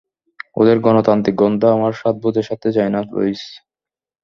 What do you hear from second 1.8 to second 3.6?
স্বাদবোধের সাথে যায় না, লুইস।